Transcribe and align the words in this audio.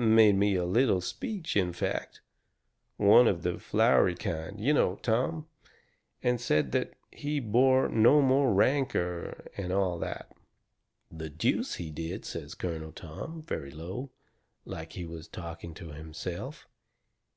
Made 0.00 0.36
me 0.36 0.54
quite 0.54 0.62
a 0.62 0.66
little 0.66 1.00
speech, 1.00 1.56
in 1.56 1.72
fact; 1.72 2.20
one 2.98 3.26
of 3.26 3.42
the 3.42 3.58
flowery 3.58 4.14
kind, 4.14 4.60
you 4.60 4.72
know, 4.72 4.94
Tom, 5.02 5.48
and 6.22 6.40
said 6.40 6.70
that 6.70 6.92
he 7.10 7.40
bore 7.40 7.88
me 7.88 8.00
no 8.02 8.44
rancour, 8.44 9.46
and 9.56 9.72
all 9.72 9.98
that." 9.98 10.30
"The 11.10 11.28
deuce 11.30 11.74
he 11.82 11.90
did!" 11.90 12.24
says 12.24 12.54
Colonel 12.54 12.92
Tom, 12.92 13.42
very 13.42 13.72
low, 13.72 14.12
like 14.64 14.92
he 14.92 15.04
was 15.04 15.26
talking 15.26 15.74
to 15.74 15.88
himself. 15.88 16.68